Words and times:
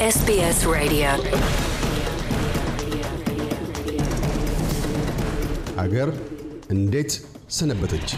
SBS 0.00 0.58
Radio. 0.68 1.10
አገር 5.78 6.08
እንዴት 6.70 7.10
ሰነበተች? 7.50 8.08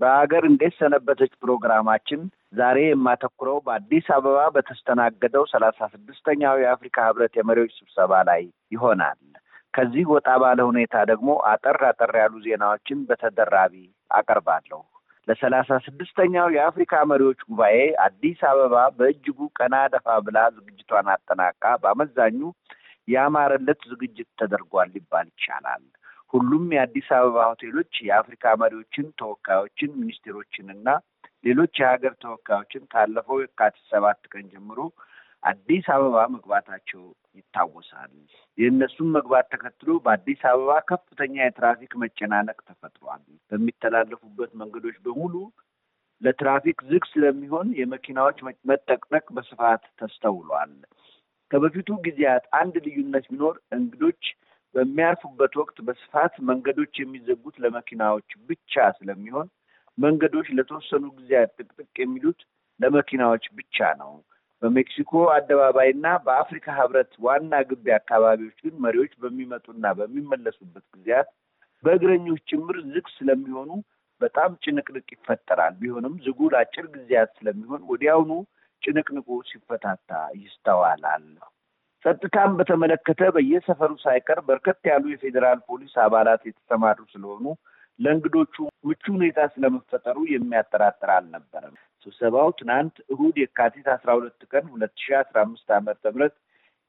በሀገር 0.00 0.42
እንዴት 0.48 0.74
ሰነበተች 0.80 1.32
ፕሮግራማችን 1.42 2.20
ዛሬ 2.54 2.78
የማተኩረው 2.84 3.58
በአዲስ 3.66 4.06
አበባ 4.16 4.38
በተስተናገደው 4.54 5.44
ሰላሳ 5.54 5.90
ስድስተኛው 5.94 6.62
የአፍሪካ 6.62 7.08
ህብረት 7.08 7.36
የመሪዎች 7.38 7.74
ስብሰባ 7.80 8.22
ላይ 8.30 8.42
ይሆናል። 8.72 9.18
ከዚህ 9.74 10.06
ወጣ 10.14 10.28
ባለ 10.44 10.60
ሁኔታ 10.70 11.04
ደግሞ 11.10 11.40
አጠር 11.50 11.80
አጠር 11.90 12.14
ያሉ 12.22 12.34
ዜናዎችን 12.46 13.04
በተደራቢ 13.10 13.74
አቀርባለሁ። 14.12 14.80
ለሰላሳ 15.28 15.70
ስድስተኛው 15.84 16.46
የአፍሪካ 16.54 16.92
መሪዎች 17.10 17.40
ጉባኤ 17.48 17.76
አዲስ 18.04 18.40
አበባ 18.50 18.76
በእጅጉ 18.96 19.48
ቀና 19.58 19.76
ደፋ 19.92 20.16
ብላ 20.26 20.38
ዝግጅቷን 20.56 21.08
አጠናቃ 21.14 21.62
በአመዛኙ 21.82 22.38
ያማረለት 23.08 23.80
ዝግጅት 23.90 24.28
ተደርጓል 24.40 24.88
ሊባል 24.94 25.26
ይቻላል። 25.32 25.84
ሁሉም 26.32 26.64
የአዲስ 26.74 27.08
አበባ 27.16 27.38
ሆቴሎች 27.50 27.92
የአፍሪካ 28.06 28.44
መሪዎችን፣ 28.62 29.06
ተወካዮችን፣ 29.20 29.90
ሚኒስቴሮችንና 30.00 30.88
ሌሎች 31.44 31.74
የሀገር 31.80 32.14
ተወካዮችን 32.22 32.82
ካለፈው 32.92 33.38
የካቲት 33.42 33.84
ሰባት 33.92 34.20
ቀን 34.32 34.44
ጀምሮ 34.52 34.78
አዲስ 35.42 35.86
አበባ 35.94 36.16
መግባታቸው 36.34 37.02
ይታወሳል። 37.36 38.12
የእነሱም 38.58 39.08
መግባት 39.16 39.46
ተከትሎ 39.52 39.90
በአዲስ 40.04 40.42
አበባ 40.50 40.72
ከፍተኛ 40.90 41.34
የትራፊክ 41.42 41.92
መጨናነቅ 42.02 42.58
ተፈጥሯል። 42.68 43.22
በሚተላለፉበት 43.52 44.50
መንገዶች 44.60 44.96
በሙሉ 45.04 45.34
ለትራፊክ 46.22 46.78
ዝግ 46.88 47.04
ስለሚሆን 47.12 47.68
የመኪናዎች 47.78 48.38
መጠቅጠቅ 48.70 49.24
በስፋት 49.36 49.84
ተስተውሏል። 50.00 50.72
ከበፊቱ 51.50 51.88
ጊዜያት 52.06 52.44
አንድ 52.58 52.74
ልዩነት 52.86 53.24
ቢኖር 53.30 53.56
እንግዶች 53.76 54.22
በሚያርፉበት 54.74 55.52
ወቅት 55.60 55.78
በስፋት 55.86 56.34
መንገዶች 56.50 56.94
የሚዘጉት 57.00 57.56
ለመኪናዎች 57.64 58.28
ብቻ 58.50 58.82
ስለሚሆን 58.98 59.48
መንገዶች 59.98 60.48
ለተወሰኑ 60.56 61.04
ጊዜያት 61.16 61.50
ጥቅጥቅ 61.58 61.94
የሚሉት 61.98 62.40
ለመኪናዎች 62.80 63.44
ብቻ 63.58 63.88
ነው። 64.02 64.12
በሜክሲኮ 64.62 65.12
አደባባይና 65.34 66.06
በአፍሪካ 66.24 66.66
ህብረት 66.78 67.12
ዋና 67.24 67.52
ግቢ 67.68 67.86
አካባቢዎች 67.96 68.56
ግን 68.64 68.74
መሪዎች 68.84 69.12
በሚመጡና 69.22 69.84
በሚመለሱበት 69.98 70.84
ጊዜያት 70.96 71.28
በእግረኞች 71.84 72.40
ጭምር 72.50 72.76
ዝግ 72.88 73.06
ስለሚሆኑ 73.16 73.70
በጣም 74.20 74.50
ጭንቅንቅ 74.64 75.06
ይፈጠራል። 75.14 75.74
ቢሆንም 75.80 76.14
ዝጉ 76.24 76.48
ለአጭር 76.52 76.86
ጊዜያት 76.94 77.30
ስለሚሆን 77.38 77.82
ወዲያውኑ 77.90 78.32
ጭንቅንቁ 78.82 79.28
ሲፈታታ 79.50 80.10
ይስተዋላል። 80.42 81.24
ጸጥታን 82.04 82.52
በተመለከተ 82.58 83.22
በየሰፈሩ 83.34 83.92
ሳይቀር 84.04 84.38
በርከት 84.46 84.80
ያሉ 84.90 85.04
የፌዴራል 85.10 85.58
ፖሊስ 85.66 85.94
አባላት 86.04 86.42
የተሰማሩ 86.48 86.98
ስለሆኑ 87.12 87.44
ለእንግዶቹ 87.98 88.54
ምቹ 88.88 89.02
ሁኔታ 89.14 89.40
ስለመፈጠሩ 89.54 90.18
የሚያጠራጥር 90.30 91.10
አልነበረም። 91.16 91.74
ስብሰባው 92.06 92.48
ትናንት 92.58 92.96
እሁድ 93.12 93.36
የካቲት 93.40 93.88
አስራ 93.94 94.10
ሁለት 94.18 94.42
ቀን 94.52 94.64
ሁለት 94.74 94.94
ሺ 94.98 95.16
አስራ 95.18 95.36
አምስት 95.46 95.68
ዓመተ 95.78 96.02
ምህረት 96.14 96.36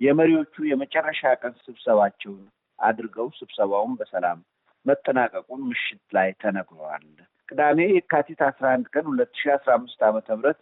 የመሪዎቹ 0.01 0.55
የመጨረሻ 0.69 1.21
ቀን 1.41 1.53
ስብሰባቸውን 1.65 2.43
አድርገው 2.79 3.27
ስብሰባውን 3.39 3.93
በሰላም 3.99 4.39
መጠናቀቁን 4.85 5.61
ምሽት 5.69 6.03
ላይ 6.13 6.29
ተነግረዋል። 6.41 7.05
ቅዳሜ 7.49 7.79
የካቲት 7.91 8.41
አስራ 8.47 8.65
አንድ 8.75 8.85
ቀን 8.93 9.05
ሁለት 9.09 9.31
ሺ 9.39 9.49
አስራ 9.55 9.71
አምስት 9.77 10.01
ዓመተ 10.09 10.29
ምህረት 10.37 10.59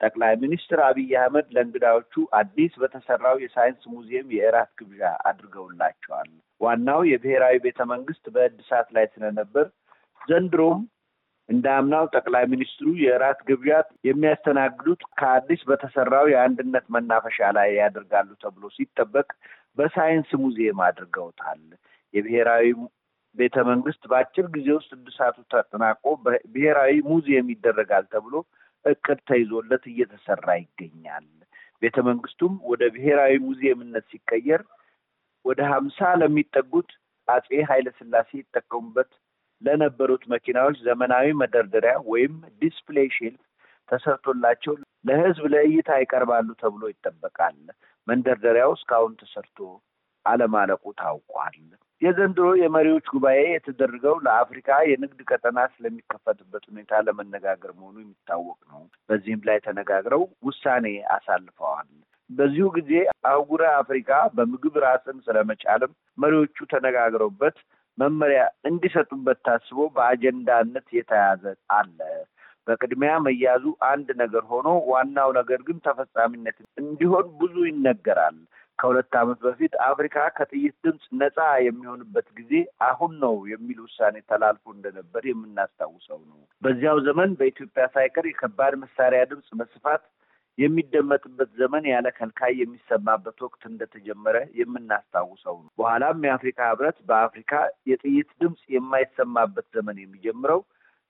ጠቅላይ 0.00 0.32
ሚኒስትር 0.42 0.78
አብይ 0.86 1.12
አህመድ 1.18 1.46
ለእንግዳዎቹ 1.54 2.24
አዲስ 2.38 2.72
በተሰራው 2.82 3.36
የሳይንስ 3.42 3.82
ሙዚየም 3.92 4.32
የእራት 4.36 4.70
ግብዣ 4.80 5.02
አድርገውላቸዋል። 5.28 6.30
ዋናው 6.60 7.00
የብሔራዊ 7.10 7.54
ቤተ 7.64 7.80
መንግስት 7.92 8.24
በእድሳት 8.34 8.88
ላይ 8.96 9.06
ስለነበር 9.14 9.66
ዘንድሮም 10.20 10.80
እንደ 11.48 11.66
አምናው 11.78 12.04
ጠቅላይ 12.14 12.44
ሚኒስትሩ 12.52 12.86
የእራት 13.00 13.40
ግብዣ 13.48 13.72
የሚያስተናግዱት 14.08 15.02
ከአዲስ 15.18 15.62
በተሰራው 15.70 16.26
የአንድነት 16.32 16.86
መናፈሻ 16.94 17.48
ላይ 17.56 17.68
ያደርጋሉ 17.80 18.30
ተብሎ 18.42 18.64
ሲጠበቅ 18.76 19.28
በሳይንስ 19.78 20.30
ሙዚየም 20.42 20.80
አድርገውታል። 20.86 21.62
የብሔራዊ 22.14 22.66
ቤተ 23.36 23.56
መንግስት 23.68 24.02
በአጭር 24.10 24.46
ጊዜ 24.54 24.68
ውስጥ 24.76 24.90
እድሳቱ 24.96 25.36
ተጠናቆ 25.52 26.04
ብሔራዊ 26.54 26.92
ሙዚየም 27.08 27.48
ይደረጋል 27.54 28.04
ተብሎ 28.12 28.34
እቅድ 28.84 29.20
ተይዞለት 29.30 29.84
እየተሰራ 29.92 30.46
ይገኛል። 30.60 31.26
ቤተ 31.82 31.96
መንግስቱም 32.08 32.52
ወደ 32.70 32.82
ብሔራዊ 32.94 33.32
ሙዚየምነት 33.46 34.04
ሲቀየር 34.12 34.62
ወደ 35.44 35.60
ሀምሳ 35.72 35.98
ለሚጠጉት 36.20 36.90
አጼ 37.28 37.48
ኃይለ 37.70 37.88
ሥላሴ 37.98 38.30
ይጠቀሙበት 38.40 39.10
ለነበሩት 39.62 40.22
መኪናዎች 40.32 40.76
ዘመናዊ 40.86 41.26
መደርደሪያ 41.40 41.94
ወይም 42.08 42.32
display 42.62 43.08
shelf 43.16 43.42
ተሰርቶላቸው 43.88 44.74
ለሕዝብ 45.04 45.44
ለእይታ 45.54 45.90
ይቀርባሉ 46.02 46.48
ተብሎ 46.62 46.82
ይጠበቃል። 46.92 47.58
መንደርደሪያው 48.08 48.72
እስካሁን 48.76 49.12
ተሰርቶ 49.20 49.58
አለማለቁ 50.26 50.84
ታውቋል። 51.00 51.56
የዘንድሮ 52.02 52.46
የመሪዎች 52.60 53.06
ጉባኤ 53.12 53.40
የተደረገው 53.48 54.16
ለአፍሪካ 54.24 54.78
የንግድ 54.88 55.20
ቀጠና 55.28 55.58
ስለሚከፈትበት 55.74 56.64
ሁኔታ 56.70 57.02
ለመነጋገር 57.06 57.70
መሆኑ 57.78 57.96
የሚታወቅ 58.00 58.58
ነው። 58.72 58.80
በዚህም 59.08 59.44
ላይ 59.48 59.58
ተነጋግረው 59.66 60.24
ውሳኔ 60.48 60.86
አሳልፈዋል። 61.14 61.88
በዚሁ 62.30 62.66
ጊዜ 62.76 62.92
አህጉረ 63.28 63.62
አፍሪካ 63.78 64.10
በምግብ 64.36 64.76
ራስን 64.84 65.18
ስለመቻልም 65.26 65.92
መሪዎቹ 66.18 66.66
ተነጋግረውበት 66.72 67.56
መመሪያ 67.98 68.40
እንዲሰጡበት 68.68 69.38
ታስቦ 69.46 69.80
በአጀንዳነት 69.96 70.86
የተያዘ 70.96 71.44
አለ። 71.76 71.98
በቅድሚያ 72.66 73.14
መያዙ 73.24 73.64
አንድ 73.88 74.08
ነገር 74.20 74.44
ሆኖ 74.50 74.68
ዋናው 74.90 75.30
ነገር 75.38 75.60
ግን 75.66 75.78
ተፈጻሚነት 75.86 76.58
እንዲሆን 76.82 77.26
ብዙ 77.40 77.56
ይነገራል። 77.68 78.38
ከሁለት 78.78 79.12
ዓመት 79.18 79.38
በፊት 79.44 79.74
አፍሪካ 79.86 80.16
ከጥይት 80.36 80.74
ድምፅ 80.84 81.04
ነፃ 81.20 81.36
የሚሆንበት 81.66 82.26
ጊዜ 82.38 82.52
አሁን 82.88 83.12
ነው 83.22 83.34
የሚል 83.52 83.78
ውሳኔ 83.84 84.16
ተላልፎ 84.30 84.64
እንደነበር 84.74 85.22
የምናስታውሰው 85.28 86.20
ነው። 86.24 86.38
በዚያው 86.62 86.98
ዘመን 87.06 87.30
በኢትዮጵያ 87.38 87.84
ሳይቀር 87.94 88.26
የከባድ 88.28 88.74
መሳሪያ 88.82 89.22
ድምፅ 89.30 89.48
በስፋት 89.60 90.04
የሚደመጥበት 90.58 91.50
ዘመን 91.60 91.84
ያለ 91.90 92.06
ከልካይ 92.16 92.52
የሚሰማበት 92.58 93.38
ወቅት 93.44 93.62
እንደተጀመረ 93.70 94.36
የምናስታውሰው 94.60 95.56
ነው። 95.62 95.70
በኋላም 95.78 96.26
የአፍሪካ 96.26 96.68
ህብረት 96.70 96.98
በአፍሪካ 97.08 97.52
የጥይት 97.90 98.30
ድምፅ 98.42 98.62
የማይሰማበት 98.74 99.66
ዘመን 99.76 99.98
የሚጀምረው 100.02 100.60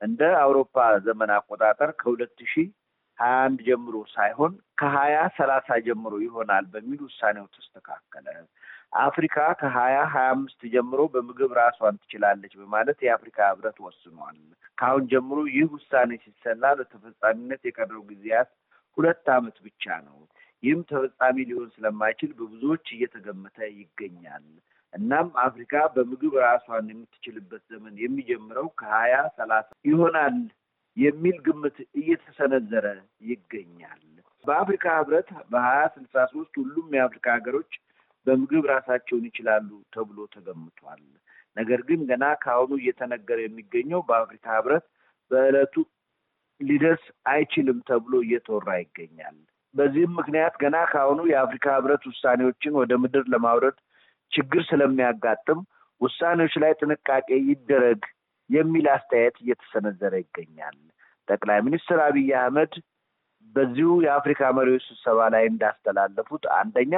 እንደ 0.01 0.23
አውሮፓ 0.41 0.77
ዘመን 1.05 1.31
አቆጣጠር 1.37 1.91
ከሁለት 2.01 2.39
ሺህ 2.53 2.69
ሀያ 3.19 3.35
አንድ 3.45 3.59
ጀምሮ 3.67 3.97
ሳይሆን 4.15 4.53
ከሀያ 4.81 5.17
ሰላሳ 5.37 5.77
ጀምሮ 5.87 6.15
ይሆናል 6.25 6.65
በሚል 6.73 7.01
ውሳኔው 7.07 7.47
ተስተካከለ። 7.55 8.27
አፍሪካ 9.03 9.37
ከሀያ 9.61 9.97
ሀያ 10.13 10.27
አምስት 10.33 10.61
ጀምሮ 10.75 11.01
በምግብ 11.15 11.53
ራሷን 11.59 11.97
ትችላለች 12.03 12.53
በማለት 12.61 12.99
የአፍሪካ 13.07 13.39
ህብረት 13.51 13.79
ወስኗል። 13.87 14.39
ከአሁን 14.79 15.05
ጀምሮ 15.13 15.39
ይህ 15.53 15.67
ውሳኔ 15.77 16.11
ሲሰላ 16.25 16.73
ለተፈጻሚነት 16.79 17.63
የቀረው 17.69 18.03
ጊዜያት 18.11 18.51
ሁለት 18.97 19.27
ዓመት 19.37 19.57
ብቻ 19.67 19.85
ነው። 20.07 20.19
ይህም 20.63 20.83
ተፈጻሚ 20.91 21.37
ሊሆን 21.49 21.69
ስለማይችል 21.75 22.31
በብዙዎች 22.37 22.87
እየተገመተ 22.95 23.59
ይገኛል። 23.79 24.47
እናም 24.93 25.29
አፍሪካ 25.45 25.75
በምግብ 25.95 26.35
ራሷን 26.45 26.87
የምትችልበት 26.93 27.63
ዘመን 27.71 27.95
የሚጀምረው 28.03 28.69
ከሀያ 28.79 29.15
ሰላሳ 29.39 29.69
ይሆናል 29.85 30.37
የሚል 30.97 31.37
ግምት 31.47 31.77
እየተሰነዘረ 32.01 32.87
ይገኛል። 33.29 34.01
በአፍሪካ 34.45 34.85
ህብረት 34.99 35.29
በሀያ 35.53 35.83
ስልሳ 35.95 36.25
ሶስት 36.33 36.55
ሁሉም 36.61 36.89
የአፍሪካ 36.97 37.27
ሀገሮች 37.37 37.73
በምግብ 38.27 38.65
ራሳቸውን 38.73 39.25
ይችላሉ 39.29 39.71
ተብሎ 39.95 40.19
ተገምቷል። 40.35 41.03
ነገር 41.57 41.81
ግን 41.89 42.01
ገና 42.11 42.25
ከአሁኑ 42.43 42.73
እየተነገረ 42.81 43.39
የሚገኘው 43.43 44.01
በአፍሪካ 44.09 44.47
ህብረት 44.57 44.85
በዕለቱ 45.31 45.75
ሊደርስ 46.61 47.05
አይችልም 47.31 47.79
ተብሎ 47.89 48.15
እየተወራ 48.25 48.71
ይገኛል። 48.81 49.37
በዚህም 49.75 50.13
ምክንያት 50.19 50.55
ገና 50.63 50.77
ከአሁኑ 50.93 51.21
የአፍሪካ 51.31 51.67
ህብረት 51.77 52.03
ውሳኔዎችን 52.11 52.79
ወደ 52.81 52.93
ምድር 53.03 53.25
ለማውረድ 53.35 53.79
ችግር 54.33 54.63
ስለሚያጋጥም 54.69 55.61
ውሳኔዎች 56.01 56.55
ላይ 56.63 56.73
ጥንቃቄ 56.81 57.29
ይደረግ 57.51 58.03
የሚል 58.51 58.87
አስተያየት 58.95 59.37
እየተሰነዘረ 59.43 60.15
ይገኛል። 60.23 60.77
ጠቅላይ 61.29 61.59
ሚኒስትር 61.67 61.99
አብይ 62.07 62.31
አህመድ 62.39 62.73
በዚሁ 63.55 63.91
የአፍሪካ 64.05 64.43
መሪዎች 64.57 64.85
ስብሰባ 64.89 65.19
ላይ 65.35 65.45
እንዳስተላለፉት 65.51 66.45
አንደኛ 66.59 66.95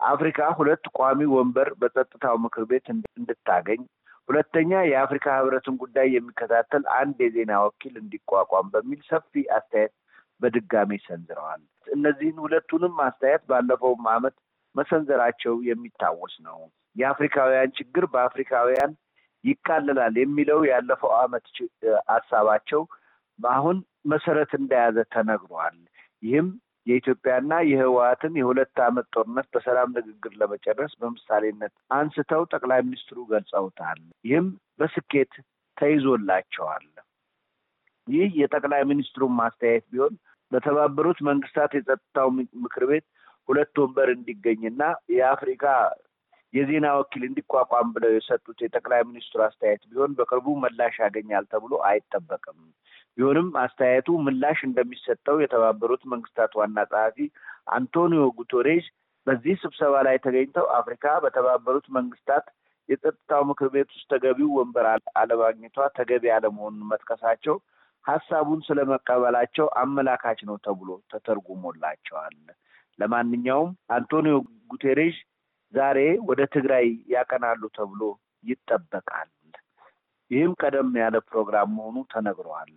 አፍሪካ 0.00 0.38
ሁለት 0.58 0.84
ቋሚ 0.98 1.20
ወንበር 1.34 1.68
በጸጥታው 1.80 2.36
ምክር 2.44 2.64
ቤት 2.70 2.86
እንድታገኝ፣ 2.92 3.82
ሁለተኛ 4.28 4.72
የአፍሪካ 4.86 5.26
ህብረትን 5.38 5.74
ጉዳይ 5.82 6.06
የሚከታተል 6.12 6.84
አንድ 6.98 7.16
የዜና 7.24 7.52
ወኪል 7.64 7.94
እንዲቋቋም 8.02 8.70
በሚል 8.74 9.00
ሰፊ 9.10 9.42
አስተያየት 9.56 9.94
በድጋሚ 10.40 10.92
ሰንዝረዋል። 11.04 11.62
እነዚህን 11.86 12.38
ሁለቱንም 12.44 12.94
አስተያየት 13.06 13.44
ባለፈውም 13.50 14.04
ዓመት 14.14 14.36
መሰንዘራቸው 14.74 15.54
የሚታወስ 15.68 16.34
ነው። 16.46 16.58
የአፍሪካውያን 16.96 17.74
ችግር 17.78 18.04
በአፍሪካውያን 18.12 18.92
ይቃለላል 19.44 20.14
የሚለው 20.20 20.60
ያለፈው 20.70 21.12
ዓመት 21.20 21.46
ሀሳባቸው 22.10 22.82
አሁን 23.38 23.76
መሰረት 24.10 24.50
እንደያዘ 24.58 24.96
ተነግሯል። 25.14 25.76
ይህም 26.22 26.48
የኢትዮጵያና 26.86 27.52
የህወሓትን 27.68 28.34
የሁለት 28.38 28.78
ዓመት 28.86 29.06
ጦርነት 29.14 29.46
በሰላም 29.54 29.94
ንግግር 29.98 30.32
ለመጨረስ 30.40 30.92
በምሳሌነት 31.00 31.74
አንስተው 31.96 32.42
ጠቅላይ 32.52 32.80
ሚኒስትሩ 32.86 33.18
ገልጸውታል። 33.30 34.00
ይህም 34.24 34.48
በስኬት 34.80 35.32
ተይዞላቸዋል። 35.76 36.86
ይህ 38.08 38.30
የጠቅላይ 38.40 38.82
ሚኒስትሩ 38.90 39.24
ማስተያየት 39.38 39.86
ቢሆን 39.92 40.14
በተባበሩት 40.52 41.18
መንግስታት 41.28 41.72
የጸጥታው 41.76 42.28
ምክር 42.64 42.84
ቤት 42.90 43.06
ሁለት 43.48 43.74
ወንበር 43.82 44.08
እንዲገኝና 44.14 44.82
የአፍሪካ 45.14 45.64
የዜና 46.54 46.86
ወኪል 46.98 47.22
እንዲቋቋም 47.26 47.88
ብለው 47.94 48.10
የሰጡት 48.14 48.58
የጠቅላይ 48.64 49.00
ሚኒስትሩ 49.08 49.40
አስተያየት 49.46 49.82
ቢሆን 49.90 50.12
በቅርቡ 50.18 50.46
ምላሽ 50.62 50.96
ያገኛል 51.04 51.44
ተብሎ 51.52 51.72
አይጠበቅም። 51.88 52.58
ቢሆንም 53.18 53.48
አስተያየቱ 53.62 54.08
ምላሽ 54.26 54.60
እንደሚሰጠው 54.68 55.36
የተባበሩት 55.42 56.02
መንግስታት 56.12 56.52
ዋና 56.60 56.78
ጸሐፊ 56.90 57.18
አንቶኒዮ 57.76 58.22
ጉተሬሽ 58.38 58.86
በዚህ 59.26 59.54
ስብሰባ 59.62 59.94
ላይ 60.06 60.16
ተገኝተው 60.24 60.66
አፍሪካ 60.78 61.04
በተባበሩት 61.24 61.86
መንግስታት 61.96 62.46
የጸጥታው 62.88 63.42
ምክር 63.50 63.68
ቤት 63.74 63.90
ውስጥ 63.94 64.06
ተገቢው 64.12 64.50
ወንበር 64.56 64.86
አለማግኘቷ 65.20 65.86
ተገቢ 65.98 66.24
አለመሆኑን 66.34 66.88
መጥቀሳቸው 66.90 67.56
ሀሳቡን 68.04 68.60
ስለመቀበላቸው 68.66 69.66
አመላካች 69.82 70.40
ነው 70.48 70.56
ተብሎ 70.66 70.90
ተተርጉሞላቸዋል። 71.12 72.34
ለማንኛውም 72.98 73.70
አንቶኒዮ 73.96 74.36
ጉቴሬሽ 74.72 75.16
ዛሬ 75.74 75.98
ወደ 76.28 76.40
ትግራይ 76.54 76.86
ያቀናሉ 77.14 77.62
ተብሎ 77.76 78.02
ይጠበቃል። 78.44 79.30
ይህም 80.30 80.52
ቀደም 80.60 80.90
ያለ 81.00 81.16
ፕሮግራም 81.28 81.70
መሆኑ 81.76 81.96
ተነግረዋል። 82.12 82.70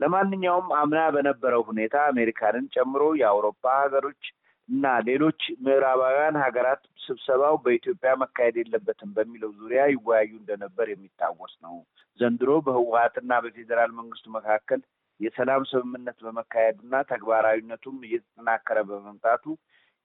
ለማንኛውም 0.00 0.68
አምና 0.78 1.00
በነበረው 1.14 1.62
ሁኔታ 1.68 1.96
አሜሪካንን 2.10 2.66
ጨምሮ 2.74 3.02
የአውሮፓ 3.20 3.62
ሀገሮች 3.78 4.22
እና 4.68 4.86
ሌሎች 5.08 5.40
ምዕራባውያን 5.64 6.36
ሀገራት 6.42 6.82
ስብሰባው 7.04 7.54
በኢትዮጵያ 7.64 8.10
መካሄድ 8.22 8.56
የለበትም 8.60 9.10
በሚለው 9.16 9.50
ዙሪያ 9.60 9.82
ይወያዩ 9.92 10.30
እንደነበር 10.40 10.86
የሚታወስ 10.90 11.54
ነው። 11.64 11.76
ዘንድሮ 12.20 12.50
በህወሀትና 12.66 13.32
በፌዴራል 13.44 13.92
መንግስቱ 13.98 14.26
መካከል 14.36 14.80
የሰላም 15.20 15.62
ስምምነት 15.70 16.18
በመካሄዱና 16.24 16.94
ተግባራዊነቱም 17.12 17.96
እየተጠናከረ 18.06 18.78
በመምጣቱ 18.90 19.44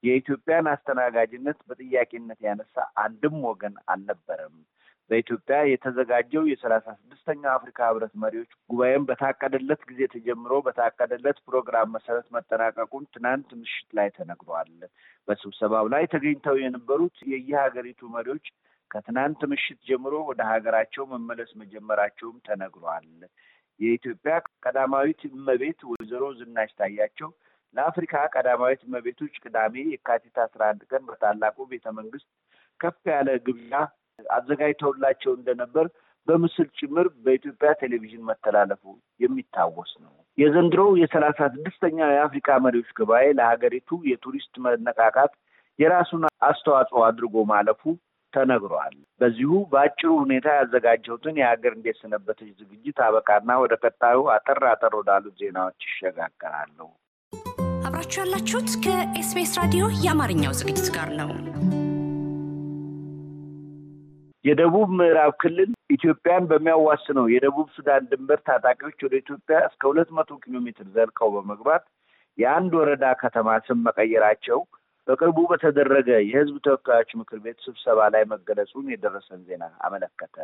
የኢትዮጵያን 0.03 0.69
አስተናጋጅነት 0.71 1.59
በጥያቄነት 1.67 2.39
ያነሳ 2.47 2.75
አንድም 3.03 3.35
ወገን 3.47 3.75
አልነበረም። 3.87 4.55
በኢትዮጵያ 5.09 5.55
የተዘጋጀው 5.69 6.43
የሰላሳ 6.49 6.85
ስድስተኛው 6.99 7.51
አፍሪካ 7.53 7.79
ህብረት 7.89 8.13
መሪዎች 8.23 8.51
ጉባኤም 8.69 9.07
በታቀደለት 9.09 9.81
ጊዜ 9.89 10.01
ተጀምሮ 10.13 10.53
በታቀደለት 10.67 11.37
ፕሮግራም 11.47 11.91
መሰረት 11.95 12.27
መጠናቀቁን 12.35 13.03
ትናንት 13.13 13.49
ምሽት 13.61 13.89
ላይ 13.97 14.09
ተነግሯል። 14.17 14.71
በስብሰባው 15.27 15.87
ላይ 15.93 16.05
ተገኝተው 16.13 16.57
የነበሩት 16.61 17.17
የየሀገሪቱ 17.31 18.01
መሪዎች 18.15 18.45
ከትናንት 18.91 19.41
ምሽት 19.51 19.79
ጀምሮ 19.87 20.15
ወደ 20.29 20.41
ሀገራቸው 20.49 21.03
መመለስ 21.13 21.51
መጀመራቸውም 21.61 22.37
ተነግሯል። 22.47 23.07
የኢትዮጵያ 23.79 24.33
ቀዳማዊት 24.65 25.21
እመቤት 25.31 25.79
ወይዘሮ 25.91 26.25
ዝናሽ 26.39 26.71
ታያቸው 26.79 27.29
ለአፍሪካ 27.75 28.15
ቀዳማዊት 28.33 28.81
እመቤቶች 28.87 29.33
ቅዳሜ 29.43 29.75
የካቲት 29.91 30.37
አስራ 30.43 30.61
አንድ 30.71 30.81
ቀን 30.91 31.03
በታላቁ 31.07 31.57
ቤተ 31.71 31.85
መንግስት 31.99 32.27
ከፍ 32.79 33.01
ያለ 33.13 33.29
ግብዣ 33.45 33.73
አዘጋጅተውላቸው 34.35 35.31
እንደነበር 35.37 35.85
በምስል 36.27 36.67
ጭምር 36.79 37.07
በኢትዮጵያ 37.23 37.69
ቴሌቪዥን 37.81 38.27
መተላለፉ 38.27 38.83
የሚታወስ 39.19 39.91
ነው። 40.03 40.13
የዘንድሮው 40.37 40.91
የሰላሳ 41.01 41.39
ስድስተኛው 41.55 42.11
የአፍሪካ 42.13 42.49
መሪዎች 42.65 42.89
ጉባኤ 42.99 43.25
ለሀገሪቱ 43.39 43.99
የቱሪስት 44.11 44.53
መነቃቃት 44.65 45.33
የራሱን 45.79 46.23
አስተዋጽኦ 46.47 47.01
አድርጎ 47.07 47.35
ማለፉ 47.51 47.81
ተነግሯል። 48.33 48.95
በዚሁ 49.21 49.51
በአጭሩ 49.71 50.09
ሁኔታ 50.21 50.47
ያዘጋጀሁትን 50.57 51.35
የሀገር 51.41 51.73
እንዴት 51.75 51.97
ሰነበተች 52.03 52.49
ዝግጅት 52.61 52.97
አበቃና 53.07 53.57
ወደ 53.63 53.73
ቀጣዩ 53.83 54.19
አጠር 54.35 54.61
አጠር 54.71 54.93
ወዳሉት 54.99 55.35
ዜናዎች 55.41 55.81
ይሸጋገራለሁ። 55.87 56.89
አብራችሁ 57.95 58.19
ያላችሁት 58.21 58.69
ከኤስቢኤስ 58.83 59.51
ራዲዮ 59.59 59.83
የአማርኛው 60.03 60.53
ዝግጅት 60.59 60.87
ጋር 60.95 61.09
ነው። 61.19 61.29
የደቡብ 64.45 64.87
ምዕራብ 64.99 65.33
ክልል 65.41 65.69
ኢትዮጵያን 65.95 66.47
በሚያዋስነው 66.49 67.25
የደቡብ 67.33 67.67
ሱዳን 67.75 68.07
ድንበር 68.11 68.39
ታጣቂዎች 68.47 68.97
ወደ 69.05 69.13
ኢትዮጵያ 69.21 69.59
እስከ 69.67 69.81
ሁለት 69.91 70.09
መቶ 70.17 70.39
ኪሎ 70.43 70.63
ሜትር 70.65 70.87
ዘልቀው 70.95 71.31
በመግባት 71.35 71.85
የአንድ 72.37 72.73
ወረዳ 72.79 73.05
ከተማ 73.21 73.57
ስም 73.67 73.85
መቀየራቸው 73.87 74.59
በቅርቡ 75.07 75.39
በተደረገ 75.51 76.09
የሕዝብ 76.25 76.57
ተወካዮች 76.65 77.11
ምክር 77.21 77.41
ቤት 77.45 77.59
ስብሰባ 77.65 78.09
ላይ 78.15 78.25
መገለጹን 78.33 78.91
የደረሰን 78.91 79.43
ዜና 79.49 79.65
አመለከተ። 79.87 80.37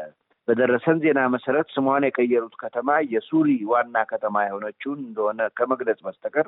በደረሰን 0.48 1.00
ዜና 1.04 1.22
መሰረት 1.34 1.70
ስሟን 1.74 2.06
የቀየሩት 2.08 2.56
ከተማ 2.62 3.00
የሱሪ 3.12 3.50
ዋና 3.72 3.98
ከተማ 4.12 4.46
የሆነችውን 4.46 5.02
እንደሆነ 5.06 5.50
ከመግለጽ 5.58 6.00
በስተቀር 6.06 6.48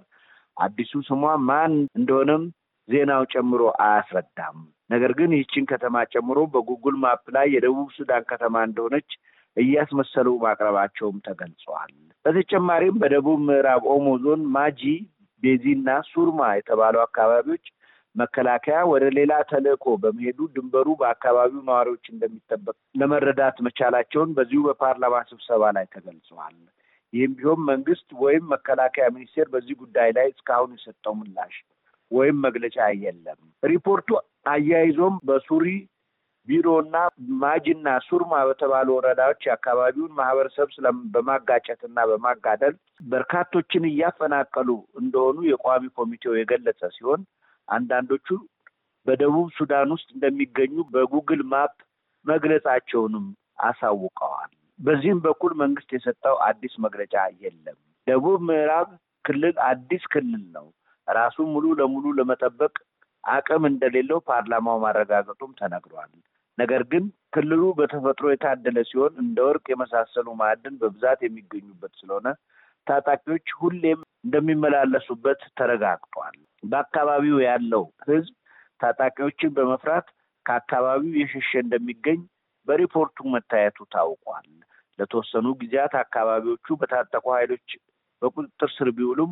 አዲሱ 0.58 0.94
ስሟ 1.08 1.20
ማን 1.48 1.74
እንደሆነም 2.00 2.44
ዜናው 2.90 3.24
ጨምሮ 3.34 3.62
አያስረዳም። 3.86 4.58
ነገር 4.90 5.12
ግን 5.20 5.34
ይህችን 5.36 5.66
ከተማ 5.72 5.98
ጨምሮ 6.14 6.40
በጉግል 6.54 6.96
ማፕ 7.04 7.24
ላይ 7.36 7.48
የደቡብ 7.54 7.90
ሱዳን 7.98 8.24
ከተማ 8.32 8.56
እንደሆነች 8.68 9.12
እያስመሰሉ 9.58 10.28
ማቅረባቸውም 10.44 11.18
ተገልጸዋል። 11.28 11.92
በተጨማሪም 12.26 13.00
በደቡብ 13.02 13.40
ምዕራብ 13.48 13.84
ኦሞ 13.94 14.08
ዞን 14.24 14.42
ማጂ፣ 14.56 14.82
ቤዚና 15.44 15.90
ሱርማ 16.10 16.42
የተባሉ 16.58 16.96
አካባቢዎች 17.06 17.64
መከላከያ 18.16 18.80
ወደ 18.92 19.04
ሌላ 19.18 19.34
ተልዕኮ 19.52 19.86
በመሄዱ 20.02 20.40
ድንበሩ 20.56 20.88
በአካባቢው 21.02 21.62
ነዋሪዎች 21.70 22.06
እንደሚጠበቅ 22.14 22.76
ለመረዳት 23.02 23.58
መቻላቸውን 23.68 24.32
በዚሁ 24.38 24.62
በፓርላማ 24.68 25.22
ስብሰባ 25.30 25.72
ላይ 25.78 25.86
ተገልጸዋል። 25.96 26.56
ይህም 27.14 27.32
ቢሆን 27.38 27.62
መንግስት 27.70 28.08
ወይም 28.22 28.44
መከላከያ 28.54 29.06
ሚኒስቴር 29.16 29.48
በዚህ 29.54 29.76
ጉዳይ 29.82 30.10
ላይ 30.18 30.28
እስካሁን 30.34 30.76
የሰጠው 30.76 31.16
ምላሽ 31.20 31.56
ወይም 32.12 32.38
መግለጫ 32.46 32.78
የለም። 33.04 33.40
ሪፖርቱ 33.64 34.10
አያይዞም 34.52 35.16
በሱሪ 35.28 35.66
ቢሮና 36.48 36.96
ማጅና 37.42 37.88
ሱርማ 38.06 38.34
በተባሉ 38.48 38.88
ወረዳዎች 38.96 39.42
የአካባቢውን 39.48 40.14
ማህበረሰብ 40.20 40.70
በማጋጨትና 41.14 42.06
በማጋደል 42.12 42.74
በርካቶችን 43.12 43.84
እያፈናቀሉ 43.92 44.70
እንደሆኑ 45.02 45.38
የቋሚ 45.50 45.84
ኮሚቴው 45.98 46.34
የገለጸ 46.38 46.82
ሲሆን 46.96 47.22
አንዳንዶቹ 47.68 48.28
በደቡብ 49.06 49.48
ሱዳን 49.58 49.94
ውስጥ 49.96 50.10
እንደሚገኙ 50.16 50.84
በጉግል 50.94 51.44
ማፕ 51.54 51.76
መግለጻቸውንም 52.26 53.28
አሳውቀዋል። 53.64 54.52
በዚህም 54.82 55.20
በኩል 55.26 55.52
መንግስት 55.62 55.90
የሰጠው 55.96 56.36
አዲስ 56.46 56.74
መግለጫ 56.86 57.14
የለም። 57.42 57.78
ደቡብ 58.08 58.40
ምዕራብ 58.48 58.90
ክልል 59.26 59.56
አዲስ 59.68 60.04
ክልል 60.14 60.44
ነው። 60.56 60.68
ራሱን 61.08 61.48
ሙሉ 61.54 61.66
ለሙሉ 61.80 62.06
ለመጠበቅ 62.18 62.74
አቅም 63.24 63.64
እንደሌለው 63.70 64.20
ፓርላማው 64.30 64.78
ማረጋገጡም 64.84 65.52
ተነግሯል። 65.60 66.12
ነገር 66.58 66.82
ግን 66.92 67.04
ክልሉ 67.36 67.64
በተፈጥሮ 67.78 68.26
የታደለ 68.32 68.78
ሲሆን 68.90 69.14
እንደ 69.24 69.38
ወርቅ 69.48 69.66
የመሳሰሉ 69.72 70.28
ማዕድን 70.40 70.76
በብዛት 70.82 71.20
የሚገኙበት 71.26 71.94
ስለሆነ 72.02 72.28
ታጣቂዎች 72.88 73.48
ሁሌም 73.60 74.00
እንደሚመላለሱበት 74.26 75.42
ተረጋግጧል። 75.60 76.36
በአካባቢው 76.64 77.38
ያለው 77.46 77.84
ሕዝብ 78.08 78.34
ታጣቂዎችን 78.80 79.56
በመፍራት 79.58 80.08
ከአካባቢው 80.46 81.14
የሸሸ 81.22 81.52
እንደሚገኝ 81.64 82.20
በሪፖርቱ 82.68 83.18
መታየቱ 83.34 83.78
ታውቋል። 83.94 84.50
ለተወሰኑ 85.00 85.48
ጊዜያት 85.62 85.94
አካባቢዎቹ 86.02 86.76
በታጠቁ 86.82 87.26
ኃይሎች 87.36 87.70
በቁጥጥር 88.22 88.70
ስር 88.76 88.90
ቢውሉም 88.98 89.32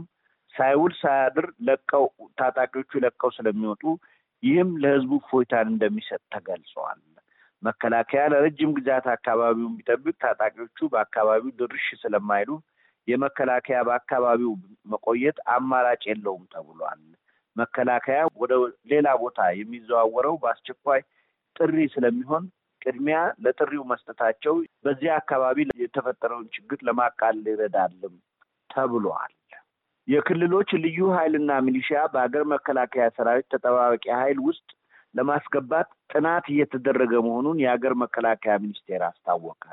ሳይውል 0.56 0.94
ሳያድር 1.02 1.48
ለቀው 1.68 2.06
ታጣቂዎቹ 2.40 2.92
ለቀው 3.04 3.32
ስለሚወጡ 3.36 3.84
ይህም 4.44 4.70
ለህዝቡ 4.84 5.12
እፎይታን 5.22 5.68
እንደሚሰጥ 5.72 6.22
ተገልጸዋል። 6.34 7.00
መከላከያ 7.64 8.22
ለረጅም 8.34 8.72
ጊዜያት 8.78 9.08
አካባቢውን 9.14 9.74
ቢጠብቅ 9.80 10.16
ታጣቂዎቹ 10.24 10.88
በአካባቢው 10.94 11.52
ድርሽ 11.62 11.88
ስለማይሉ 12.04 12.52
የመከላከያ 13.08 13.80
በአካባቢው 13.88 14.52
መቆየት 14.92 15.38
አማራጭ 15.56 16.02
የለውም 16.10 16.44
ተብሏል። 16.54 17.02
መከላከያ 17.56 18.20
ወደ 18.42 18.54
ሌላ 18.92 19.08
ቦታ 19.22 19.40
የሚዘዋወረው 19.60 20.36
በአስቸኳይ 20.44 21.02
ጥሪ 21.56 21.78
ስለሚሆን 21.96 22.44
ቅድሚያ 22.82 23.18
ለጥሪው 23.44 23.84
መስጠታቸው 23.90 24.56
በዚያ 24.86 25.14
አካባቢ 25.22 25.68
የተፈጠረውን 25.84 26.48
ችግር 26.56 26.80
ለማቃለል 26.88 27.48
ይረዳልም 27.52 28.16
ተብሏል። 28.70 29.34
የክልሎች 30.08 30.70
ልዩ 30.84 31.00
ኃይልና 31.16 31.52
ሚሊሻ 31.66 31.90
በሀገር 32.14 32.44
መከላከያ 32.54 33.06
ሰራዊት 33.18 33.48
ተጠባባቂ 33.54 34.06
ኃይል 34.20 34.40
ውስጥ 34.48 34.68
ለማስገባት 35.16 35.90
ጥናት 36.12 36.46
እየተደረገ 36.54 37.14
መሆኑን 37.28 37.58
የሀገር 37.64 37.94
መከላከያ 38.04 38.54
ሚኒስቴር 38.64 39.02
አስታወቀ። 39.08 39.64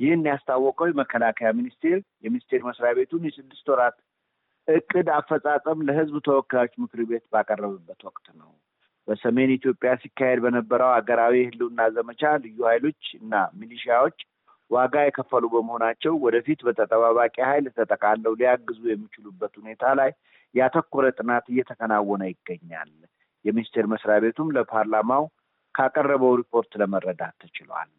ይህን 0.00 0.22
ያስታወቀው 0.30 0.88
የመከላከያ 0.90 1.48
ሚኒስቴር 1.58 1.96
የሚኒስቴር 2.24 2.60
መስሪያ 2.68 2.90
ቤቱን 2.98 3.26
የስድስት 3.28 3.66
ወራት 3.72 3.96
እቅድ 4.68 5.08
አፈጻጸም 5.16 5.84
ለሕዝብ 5.88 6.16
ተወካዮች 6.26 6.72
ምክር 6.82 7.00
ቤት 7.10 7.24
ባቀረበበት 7.32 8.00
ወቅት 8.08 8.26
ነው። 8.40 8.50
በሰሜን 9.08 9.50
ኢትዮጵያ 9.54 9.90
ሲካሄድ 10.00 10.38
በነበረው 10.44 10.90
ሀገራዊ 10.96 11.34
ህልውና 11.46 11.80
ዘመቻ 11.96 12.32
ልዩ 12.42 12.58
ኃይሎች 12.70 13.02
እና 13.20 13.34
ሚሊሻዎች 13.60 14.18
ዋጋ 14.70 14.94
የከፈሉ 15.04 15.44
በመሆናቸው 15.52 16.14
ወደፊት 16.24 16.60
በተጠባባቂ 16.66 17.36
ኃይል 17.50 17.66
ተጠቃለው 17.78 18.32
ሊያግዙ 18.40 18.80
የሚችሉበት 18.90 19.52
ሁኔታ 19.60 19.92
ላይ 20.00 20.10
ያተኮረ 20.54 21.06
ጥናት 21.18 21.46
እየተከናወነ 21.52 22.22
ይገኛል። 22.30 22.92
የሚኒስቴር 23.44 23.86
መስሪያ 23.92 24.16
ቤቱም 24.24 24.52
ለፓርላማው 24.56 25.24
ካቀረበው 25.74 26.32
ሪፖርት 26.40 26.72
ለመረዳት 26.80 27.34
ተችሏል። 27.42 27.90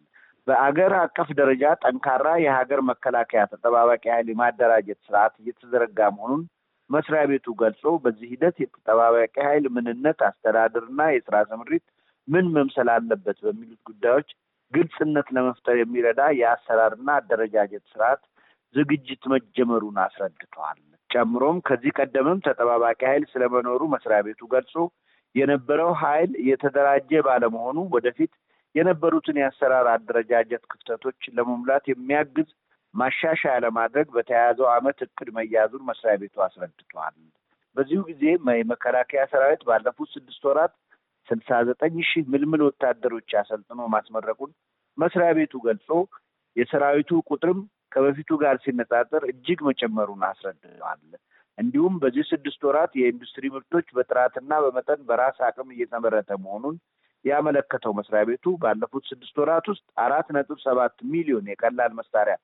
በአገር 0.47 0.93
አቀፍ 1.01 1.29
ደረጃ 1.39 1.63
ጠንካራ 1.83 2.27
የሀገር 2.43 2.79
መከላከያ 2.89 3.41
ተጠባባቂ 3.51 4.03
ኃይል 4.13 4.29
የማደራጀት 4.31 4.99
ስርዓት 5.07 5.33
እየተዘረጋ 5.41 5.99
መሆኑን 6.15 6.43
መስሪያ 6.89 7.22
ቤቱ 7.31 7.48
ገልጾ 7.62 7.91
በዚህ 8.03 8.27
ሂደት 8.34 8.55
የተጠባባቂ 8.63 9.36
ኃይል 9.48 9.65
ምንነት፣ 9.75 10.19
አስተዳደርና 10.29 11.01
የስራ 11.12 11.36
ስምሪት 11.50 11.86
ምን 12.27 12.46
መምሰል 12.55 12.89
አለበት 12.96 13.38
በሚሉት 13.46 13.81
ጉዳዮች 13.89 14.29
ግልጽነት 14.74 15.27
ለመፍጠር 15.36 15.77
የሚረዳ 15.79 16.22
የአሰራርና 16.39 17.10
አደረጃጀት 17.19 17.84
ስርዓት 17.91 18.22
ዝግጅት 18.75 19.24
መጀመሩን 19.34 19.98
አስረድተዋል። 20.03 20.79
ጨምሮም 21.10 21.58
ከዚህ 21.67 21.91
ቀደምም 22.00 22.39
ተጠባባቂ 22.48 23.00
ኃይል 23.12 23.24
ስለመኖሩ 23.31 23.81
መስሪያ 23.93 24.19
ቤቱ 24.27 24.41
ገልጾ 24.51 24.74
የነበረው 25.36 25.91
ኃይል 26.01 26.31
የተደራጀ 26.50 27.12
ባለመሆኑ 27.27 27.79
ወደፊት 27.96 28.31
የነበሩትን 28.75 29.38
የአሰራር 29.39 29.88
አደረጃጀት 29.93 30.63
ክፍተቶች 30.72 31.19
ለመሙላት 31.38 31.86
የሚያግዝ 31.91 32.50
ማሻሻያ 32.93 33.55
ለማድረግ 33.65 34.08
በተያያዘው 34.15 34.67
ዓመት 34.75 35.00
እቅድ 35.05 35.29
መያዙን 35.36 35.84
መስሪያ 35.89 36.13
ቤቱ 36.22 36.36
አስረድተዋል። 36.46 37.15
በዚሁ 37.75 38.00
ጊዜ 38.10 38.24
የመከላከያ 38.53 39.24
ሰራዊት 39.34 39.62
ባለፉት 39.69 40.10
ስድስት 40.15 40.43
ወራት 40.50 40.74
ስልሳ 41.27 41.50
ዘጠኝ 41.67 41.96
ሺህ 42.10 42.24
ምልምል 42.34 42.62
ወታደሮች 42.67 43.31
አሰልጥኖ 43.41 43.81
ማስመረቁን 43.93 44.51
መስሪያ 44.98 45.29
ቤቱ 45.38 45.53
ገልጾ 45.65 45.89
የሰራዊቱ 46.55 47.19
ቁጥርም 47.29 47.60
ከበፊቱ 47.93 48.31
ጋር 48.41 48.55
ሲነጻጸር 48.63 49.24
እጅግ 49.31 49.60
መጨመሩን 49.69 50.24
አስረድተዋል። 50.29 51.03
እንዲሁም 51.58 51.93
በዚህ 52.01 52.24
ስድስት 52.29 52.62
ወራት 52.67 52.91
የኢንዱስትሪ 53.00 53.46
ምርቶች 53.55 53.88
በጥራትና 53.96 54.51
በመጠን 54.65 55.00
በራስ 55.10 55.38
አቅም 55.48 55.69
እየተመረተ 55.75 56.29
መሆኑን 56.43 56.75
ያመለከተው 57.25 57.93
መስሪያ 57.98 58.22
ቤቱ 58.29 58.46
ባለፉት 58.62 59.03
ስድስት 59.12 59.36
ወራት 59.41 59.65
ውስጥ 59.72 59.86
አራት 60.03 60.27
ነጥብ 60.36 60.60
ሰባት 60.65 60.96
ሚሊዮን 61.13 61.50
የቀላል 61.51 61.91
መሳሪያ 62.00 62.36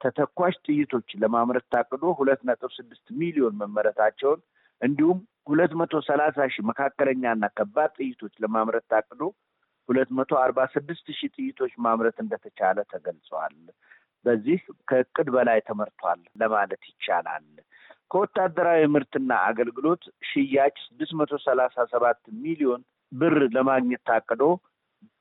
ተተኳሽ 0.00 0.54
ጥይቶች 0.66 1.08
ለማምረት 1.22 1.66
ታቅዶ 1.74 2.02
ሁለት 2.18 2.40
ነጥብ 2.48 2.70
ስድስት 2.76 3.06
ሚሊዮን 3.20 3.58
መመረታቸውን 3.60 4.40
እንዲሁም 4.80 5.18
ሁለት 5.48 5.72
መቶ 5.80 5.94
ሰላሳ 6.08 6.46
ሺህ 6.54 6.64
መካከለኛና 6.70 7.44
ከባድ 7.58 7.90
ጥይቶች 7.98 8.34
ለማምረት 8.44 8.86
ታቅዶ 8.92 9.22
ሁለት 9.88 10.10
መቶ 10.18 10.32
አርባ 10.42 10.60
ስድስት 10.74 11.06
ሺህ 11.18 11.30
ጥይቶች 11.36 11.72
ማምረት 11.84 12.16
እንደተቻለ 12.24 12.78
ተገልጸዋል። 12.92 13.56
በዚህ 14.24 14.58
ከእቅድ 14.88 15.28
በላይ 15.34 15.60
ተመርቷል 15.68 16.20
ለማለት 16.40 16.82
ይቻላል። 16.90 17.46
ከወታደራዊ 18.10 18.82
ምርትና 18.94 19.32
አገልግሎት 19.48 20.02
ሽያጭ 20.28 20.74
ስድስት 20.86 21.12
መቶ 21.20 21.32
ሰላሳ 21.44 21.86
ሰባት 21.92 22.20
ሚሊዮን 22.42 22.82
ብር 23.12 23.36
ለማግኘት 23.56 24.02
ታቅዶ 24.08 24.42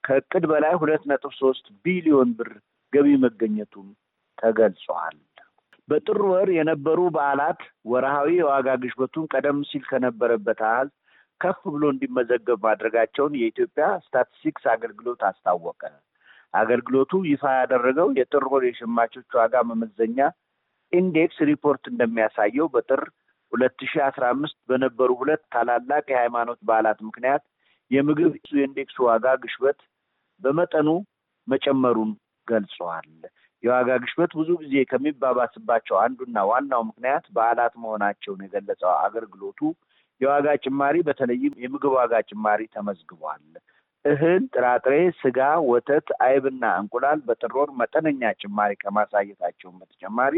ከእቅድ 0.04 0.44
በላይ 0.52 0.74
ሁለት 0.82 1.04
ነጥብ 1.12 1.34
ሶስት 1.40 1.66
ቢሊዮን 1.86 2.30
ብር 2.38 2.52
ገቢ 2.94 3.08
መገኘቱም 3.26 3.88
ተገልጿል። 4.39 5.17
በጥር 5.88 6.19
ወር 6.29 6.50
የነበሩ 6.55 7.00
በዓላት 7.15 7.62
ወርሃዊ 7.91 8.29
የዋጋ 8.39 8.67
ግሽበቱን 8.81 9.29
ቀደም 9.34 9.60
ሲል 9.69 9.84
ከነበረበት 9.89 10.60
አሃዝ 10.67 10.89
ከፍ 11.41 11.60
ብሎ 11.74 11.84
እንዲመዘገብ 11.93 12.60
ማድረጋቸውን 12.67 13.38
የኢትዮጵያ 13.39 13.86
ስታቲስቲክስ 14.05 14.65
አገልግሎት 14.74 15.22
አስታወቀ። 15.29 15.81
አገልግሎቱ 16.53 17.12
ይፋ 17.29 17.43
ያደረገው 17.60 18.08
የጥር 18.19 18.46
ወር 18.51 18.63
የሸማቾች 18.67 19.27
ዋጋ 19.39 19.55
መመዘኛ 19.69 20.19
ኢንዴክስ 20.93 21.39
ሪፖርት 21.50 21.84
እንደሚያሳየው 21.91 22.67
በጥር 22.74 23.01
ሁለት 23.51 23.79
ሺህ 23.84 24.01
አስራ 24.08 24.24
አምስት 24.34 24.58
በነበሩ 24.69 25.10
ሁለት 25.22 25.43
ታላላቅ 25.53 26.05
የሃይማኖት 26.12 26.60
በዓላት 26.67 27.00
ምክንያት 27.08 27.43
የምግብ 27.91 28.34
የኢንዴክሱ 28.51 28.98
ዋጋ 29.08 29.27
ግሽበት 29.43 29.79
በመጠኑ 30.41 30.89
መጨመሩን 31.48 32.12
ገልጸዋል። 32.48 33.08
የዋጋ 33.63 33.89
ግሽበት 34.04 34.32
ብዙ 34.39 34.50
ጊዜ 34.62 34.74
ከሚባባስባቸው 34.92 35.96
አንዱና 36.04 36.44
ዋናው 36.50 36.84
ምክንያት 36.89 37.25
በዓላት 37.36 37.74
መሆናቸውን 37.84 38.44
የገለጸው 38.46 38.92
አገልግሎቱ 39.00 39.60
የዋጋ 40.22 40.48
ጭማሪ 40.63 40.96
በተለይም 41.08 41.54
የምግብ 41.63 41.94
ዋጋ 41.98 42.13
ጭማሪ 42.30 42.62
ተመዝግቧል። 42.74 43.44
እህል፣ 44.06 44.44
ጥራጥሬ፣ 44.54 44.92
ስጋ፣ 45.20 45.39
ወተት፣ 45.70 46.08
አይብና 46.25 46.63
እንቁላል 46.82 47.20
በጥር 47.28 47.54
ወር 47.58 47.70
መጠነኛ 47.82 48.32
ጭማሪ 48.42 48.72
ከማሳየታቸውን 48.84 49.80
በተጨማሪ 49.82 50.36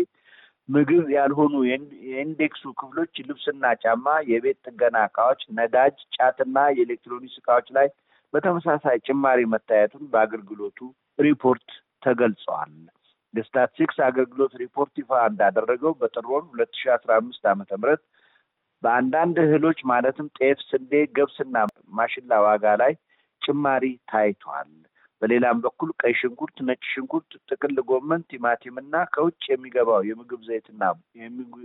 ምግብ 0.70 1.06
ያልሆኑ 1.16 1.54
የኢንዴክሱ 1.68 2.64
ክፍሎች 2.80 3.14
ልብስና 3.28 3.74
ጫማ፣ 3.84 4.06
የቤት 4.32 4.60
ጥገና 4.68 4.98
እቃዎች፣ 5.08 5.42
ነዳጅ፣ 5.58 5.98
ጫትና 6.18 6.58
የኤሌክትሮኒክስ 6.72 7.38
እቃዎች 7.42 7.70
ላይ 7.78 7.88
በተመሳሳይ 8.34 8.98
ጭማሪ 9.08 9.40
መታየቱን 9.54 10.04
በአገልግሎቱ 10.14 10.80
ሪፖርት 11.20 11.70
ተገልጸዋል። 12.04 12.74
የስታትስቲክስ 13.34 13.98
አገልግሎት 14.08 14.54
ሪፖርት 14.62 14.94
ይፋ 15.02 15.12
እንዳደረገው 15.28 15.94
በጥር 16.00 16.26
ወር 16.32 16.44
ሁለት 16.50 16.72
ሺህ 16.80 16.92
አስራ 16.96 17.12
አምስት 17.22 17.44
ዓመተ 17.52 17.72
ምህረት 17.82 18.02
በአንዳንድ 18.84 19.36
እህሎች 19.44 19.80
ማለትም 19.92 20.28
ጤፍ፣ 20.38 20.60
ስንዴ፣ 20.70 20.94
ገብስና 21.18 21.56
ማሽላ 21.98 22.40
ዋጋ 22.46 22.66
ላይ 22.82 22.94
ጭማሪ 23.42 23.84
ታይቷል። 24.12 24.72
በሌላም 25.22 25.58
በኩል 25.66 25.90
ቀይ 26.02 26.14
ሽንኩርት፣ 26.20 26.58
ነጭ 26.68 26.82
ሽንኩርት፣ 26.94 27.32
ጥቅል 27.50 27.76
ጎመን፣ 27.90 28.22
ቲማቲም 28.32 28.78
እና 28.84 29.04
ከውጭ 29.14 29.44
የሚገባው 29.52 30.02
የምግብ 30.10 30.42
ዘይትና 30.48 30.84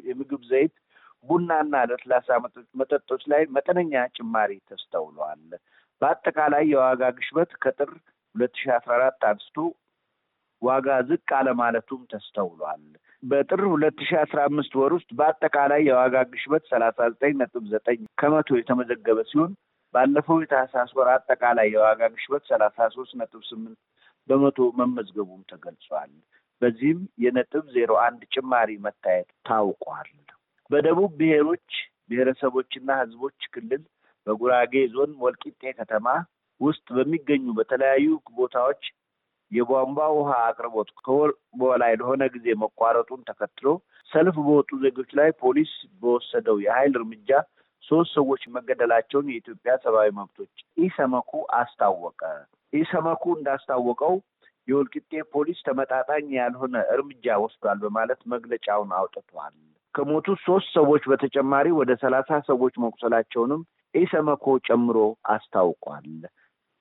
የምግብ 0.09 0.43
ዘይት፣ 0.51 0.75
ቡናና 1.29 1.77
ለስላሳ 1.91 2.29
መጠጦች 2.81 3.23
ላይ 3.33 3.43
መጠነኛ 3.57 4.05
ጭማሪ 4.17 4.53
ተስተውሏል። 4.71 5.41
በአጠቃላይ 6.03 6.65
የዋጋ 6.73 7.03
ግሽበት 7.19 7.51
ከጥር 7.63 7.91
ሁለት 8.35 8.55
ሺህ 8.61 8.71
አስራ 8.77 8.93
አራት 8.99 9.23
አንስቶ 9.31 9.57
ዋጋ 10.63 10.89
ዝቅ 11.09 11.29
አለማለቱም 11.39 12.03
ተስተውሏል። 12.13 12.85
በጥር 13.23 13.63
ሁለት 13.71 13.99
ሺህ 14.03 14.19
አስራ 14.23 14.39
አምስት 14.49 14.73
ወር 14.81 14.93
ውስጥ 14.97 15.11
በአጠቃላይ 15.19 15.81
የዋጋ 15.87 16.17
ግሽበት 16.33 16.65
ሰላሳ 16.73 16.99
ዘጠኝ 17.13 17.35
ነጥብ 17.41 17.65
ዘጠኝ 17.73 18.01
ከመቶ 18.21 18.49
የተመዘገበ 18.59 19.19
ሲሆን 19.31 19.53
ባለፈው 19.95 20.39
የታህሳስ 20.43 20.91
ወር 20.99 21.09
አጠቃላይ 21.13 21.69
የዋጋ 21.75 22.01
ግሽበት 22.15 22.45
ሰላሳ 22.51 22.89
ሶስት 22.97 23.13
ነጥብ 23.21 23.43
ስምንት 23.51 23.79
በመቶ 24.29 24.69
መመዝገቡም 24.79 25.43
ተገልጿል። 25.51 26.13
በዚህም 26.63 27.01
የነጥብ 27.23 27.65
ዜሮ 27.75 27.93
አንድ 28.05 28.23
ጭማሪ 28.35 28.71
መታየት 28.85 29.29
ታውቋል። 29.49 30.11
በደቡብ 30.71 31.11
ብሔሮች 31.19 31.69
ብሔረሰቦችና 32.09 32.91
ሕዝቦች 33.01 33.41
ክልል 33.55 33.83
በጉራጌ 34.27 34.75
ዞን 34.95 35.13
ወልቂጤ 35.23 35.63
ከተማ 35.79 36.07
ውስጥ 36.61 36.87
በሚገኙ 36.97 37.45
በተለያዩ 37.59 38.07
ቦታዎች 38.39 38.83
የቧንቧ 39.53 39.99
ውሃ 40.17 40.31
አቅርቦት 40.47 40.89
ከወር 41.01 41.31
በላይ 41.61 41.93
ለሆነ 42.01 42.23
ጊዜ 42.35 42.47
መቋረጡን 42.63 43.21
ተከትሎ 43.29 43.67
ሰልፍ 44.11 44.37
በወጡ 44.47 44.71
ዜጎች 44.85 45.11
ላይ 45.19 45.31
ፖሊስ 45.43 45.73
በወሰደው 46.03 46.57
የኃይል 46.65 46.95
እርምጃ 46.99 47.31
ሶስት 47.85 48.11
ሰዎች 48.17 48.43
መገደላቸውን 48.55 49.31
የኢትዮጵያ 49.31 49.73
ሰብአዊ 49.85 50.09
መብቶች 50.19 50.53
ኢሰመኩ 50.87 51.31
አስታወቀ። 51.59 52.21
ኢሰመኩ 52.73 53.25
እንዳስታወቀው 53.37 54.15
የወልቂጤ 54.69 55.23
ፖሊስ 55.35 55.59
ተመጣጣኝ 55.67 56.27
ያልሆነ 56.39 56.77
እርምጃ 56.95 57.37
ወስዷል 57.43 57.79
በማለት 57.85 58.21
መግለጫውን 58.33 58.91
አውጥቷል። 58.99 59.55
ከሞቱት 59.95 60.39
ሶስት 60.47 60.69
ሰዎች 60.79 61.03
በተጨማሪ 61.11 61.67
ወደ 61.79 61.93
ሰላሳ 62.03 62.41
ሰዎች 62.49 62.75
መቁሰላቸውንም 62.85 63.63
ኢሰመኮ 63.95 64.47
ጨምሮ 64.67 64.97
አስታውቋል። 65.35 66.09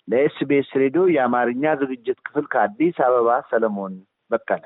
ለኤስቢኤስ 0.07 0.69
ሬዲዮ 0.81 1.03
የአማርኛ 1.13 1.73
ዝግጅት 1.81 2.19
ክፍል 2.25 2.45
ከአዲስ 2.53 2.97
አበባ 3.05 3.37
ሰለሞን 3.51 3.93
በቀለ። 4.31 4.63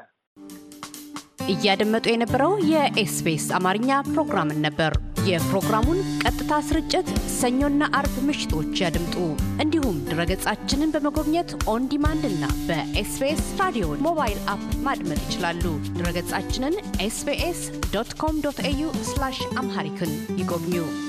እያደመጡ 1.50 2.05
የነበረው 2.12 2.51
የኤስቢኤስ 2.72 3.46
አማርኛ 3.58 3.91
ፕሮግራምን 4.10 4.60
ነበር። 4.65 4.93
የፕሮግራሙን 5.29 6.00
ቀጥታ 6.24 6.51
ስርጭት 6.67 7.08
ሰኞና 7.36 7.84
አርብ 8.00 8.15
ምሽቶች 8.27 8.81
ያድምጡ። 8.84 9.15
እንዲሁም 9.63 9.98
ድረገጻችንን 10.10 10.93
በመጎብኘት 10.96 11.51
on 11.74 11.89
demand 11.92 12.24
እና 12.29 12.46
በ 12.68 12.98
SBS 12.98 13.44
ራዲዮ 13.62 13.89
mobile 14.08 14.39
app 14.54 14.66
ማድመጥ 14.88 15.19
ይችላሉ። 15.25 15.63
ድረገጻችንን 16.00 16.77
SBS 17.08 17.62
dot 17.94 18.13
com 18.24 18.42
dot 18.46 18.62
au 18.66 18.84
Amharic 19.60 20.00
ን 20.00 20.12
ይጎብኙ። 20.38 21.09